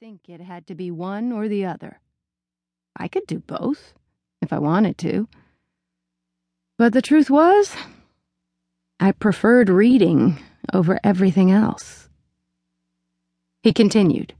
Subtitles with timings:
[0.00, 1.98] think it had to be one or the other.
[2.96, 3.94] I could do both,
[4.40, 5.26] if I wanted to.
[6.76, 7.74] But the truth was,
[9.00, 10.38] I preferred reading
[10.72, 12.08] over everything else.
[13.64, 14.34] He continued,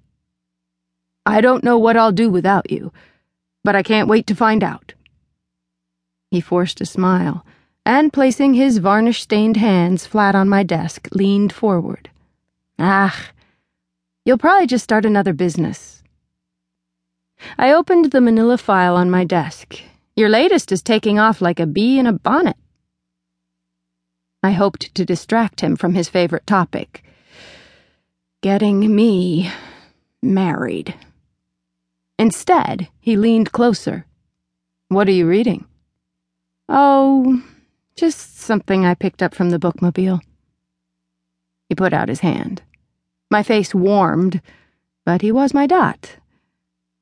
[1.26, 2.92] I don't know what I'll do without you,
[3.64, 4.94] but I can't wait to find out.
[6.30, 7.44] He forced a smile,
[7.84, 12.10] and placing his varnish stained hands flat on my desk, leaned forward.
[12.78, 13.30] Ah,
[14.28, 16.02] You'll probably just start another business.
[17.56, 19.80] I opened the manila file on my desk.
[20.16, 22.58] Your latest is taking off like a bee in a bonnet.
[24.42, 27.02] I hoped to distract him from his favorite topic
[28.42, 29.50] getting me
[30.20, 30.94] married.
[32.18, 34.04] Instead, he leaned closer.
[34.88, 35.64] What are you reading?
[36.68, 37.42] Oh,
[37.96, 40.20] just something I picked up from the bookmobile.
[41.70, 42.60] He put out his hand.
[43.30, 44.40] My face warmed,
[45.04, 46.16] but he was my Dat.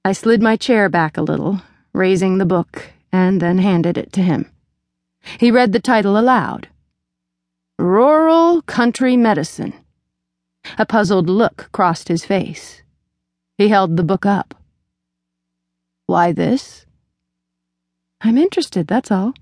[0.04, 1.62] I slid my chair back a little,
[1.92, 4.50] raising the book, and then handed it to him.
[5.38, 6.68] He read the title aloud
[7.78, 9.74] Rural Country Medicine.
[10.78, 12.82] A puzzled look crossed his face.
[13.56, 14.54] He held the book up.
[16.06, 16.86] Why this?
[18.20, 19.34] I'm interested, that's all.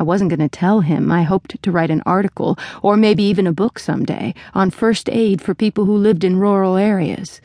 [0.00, 3.46] I wasn't going to tell him I hoped to write an article, or maybe even
[3.46, 7.42] a book someday, on first aid for people who lived in rural areas.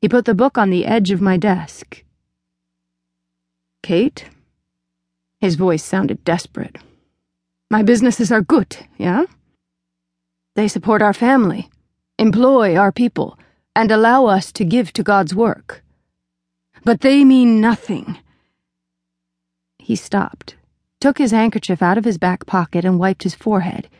[0.00, 2.02] He put the book on the edge of my desk.
[3.84, 4.24] Cate?
[5.38, 6.76] His voice sounded desperate.
[7.70, 9.26] My businesses are good, yeah?
[10.56, 11.70] They support our family,
[12.18, 13.38] employ our people,
[13.76, 15.84] and allow us to give to God's work.
[16.82, 18.18] But they mean nothing.
[19.78, 20.56] He stopped
[21.04, 23.90] took his handkerchief out of his back pocket and wiped his forehead,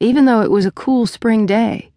[0.00, 1.90] even though it was a cool spring day.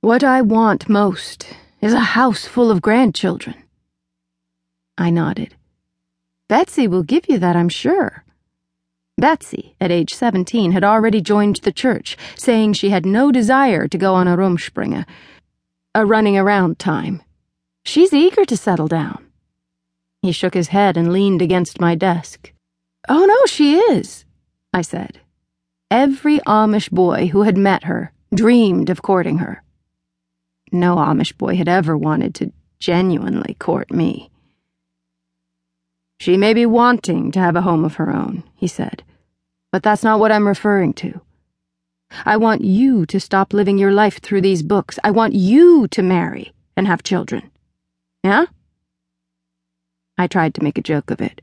[0.00, 1.46] What I want most
[1.80, 3.54] is a house full of grandchildren.
[4.98, 5.54] I nodded.
[6.48, 8.24] Betsy will give you that, I'm sure.
[9.16, 13.96] Betsy, at age 17, had already joined the church, saying she had no desire to
[13.96, 15.06] go on a Rumspringa,
[15.94, 17.22] a running around time.
[17.84, 19.24] She's eager to settle down.
[20.20, 22.52] He shook his head and leaned against my desk.
[23.08, 24.24] Oh, no, she is,
[24.72, 25.20] I said.
[25.90, 29.62] Every Amish boy who had met her dreamed of courting her.
[30.72, 34.30] No Amish boy had ever wanted to genuinely court me.
[36.18, 39.04] She may be wanting to have a home of her own, he said,
[39.70, 41.20] but that's not what I'm referring to.
[42.24, 44.98] I want you to stop living your life through these books.
[45.04, 47.50] I want you to marry and have children.
[48.22, 48.46] Yeah?
[50.16, 51.40] I tried to make a joke of it.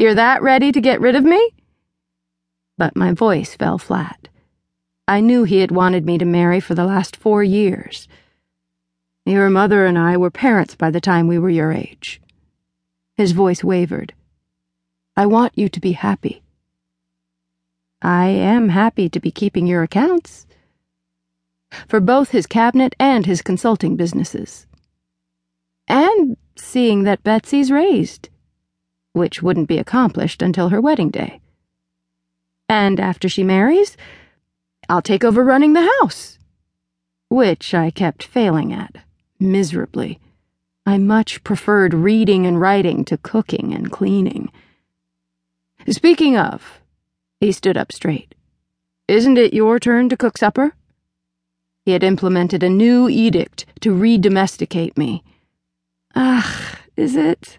[0.00, 1.50] You're that ready to get rid of me?
[2.78, 4.28] But my voice fell flat.
[5.06, 8.08] I knew he had wanted me to marry for the last four years.
[9.26, 12.18] Your mother and I were parents by the time we were your age.
[13.14, 14.14] His voice wavered.
[15.18, 16.40] I want you to be happy.
[18.00, 20.46] I am happy to be keeping your accounts.
[21.86, 24.66] For both his cabinet and his consulting businesses.
[25.86, 28.30] And seeing that Betsy's raised
[29.12, 31.40] which wouldn't be accomplished until her wedding day.
[32.68, 33.96] And after she marries,
[34.88, 36.38] I'll take over running the house,
[37.28, 38.96] which I kept failing at,
[39.38, 40.20] miserably.
[40.86, 44.50] I much preferred reading and writing to cooking and cleaning.
[45.88, 46.80] Speaking of,
[47.40, 48.34] he stood up straight.
[49.08, 50.74] Isn't it your turn to cook supper?
[51.84, 55.24] He had implemented a new edict to re domesticate me.
[56.14, 57.58] Ah, is it?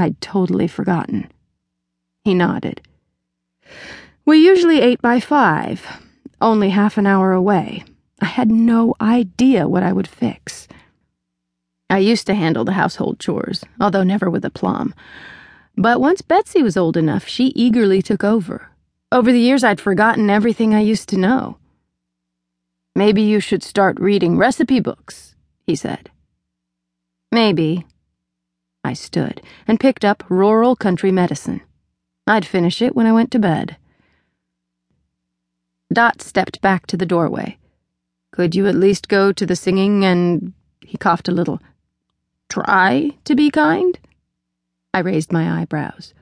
[0.00, 1.30] I'd totally forgotten.
[2.24, 2.80] He nodded.
[4.24, 6.02] We usually ate by five,
[6.40, 7.84] only half an hour away.
[8.20, 10.68] I had no idea what I would fix.
[11.88, 14.94] I used to handle the household chores, although never with aplomb.
[15.76, 18.68] But once Betsy was old enough, she eagerly took over.
[19.12, 21.58] Over the years, I'd forgotten everything I used to know.
[22.94, 25.34] Maybe you should start reading recipe books,
[25.66, 26.10] he said.
[27.32, 27.86] Maybe,
[28.82, 31.60] I stood and picked up Rural Country Medicine.
[32.26, 33.76] I'd finish it when I went to bed.
[35.92, 37.58] Dat stepped back to the doorway.
[38.30, 40.52] Could you at least go to the singing and.
[40.84, 41.60] He coughed a little.
[42.48, 43.98] Try to be kind?
[44.94, 46.14] I raised my eyebrows.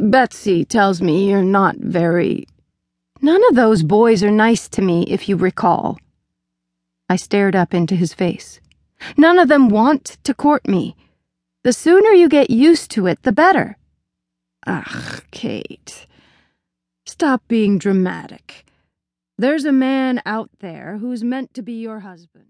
[0.00, 2.46] Betsy tells me you're not very.
[3.20, 5.98] None of those boys are nice to me, if you recall.
[7.08, 8.60] I stared up into his face.
[9.16, 10.96] None of them want to court me.
[11.62, 13.76] The sooner you get used to it, the better.
[14.66, 16.06] Ugh, Cate.
[17.04, 18.64] Stop being dramatic.
[19.36, 22.49] There's a man out there who's meant to be your husband.